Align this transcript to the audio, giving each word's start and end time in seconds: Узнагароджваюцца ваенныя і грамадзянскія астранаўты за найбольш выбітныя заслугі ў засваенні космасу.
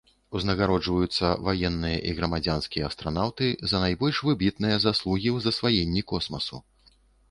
Узнагароджваюцца 0.37 1.27
ваенныя 1.49 1.99
і 2.09 2.15
грамадзянскія 2.21 2.89
астранаўты 2.89 3.53
за 3.75 3.85
найбольш 3.87 4.15
выбітныя 4.33 4.83
заслугі 4.91 5.29
ў 5.37 5.49
засваенні 5.49 6.01
космасу. 6.15 6.67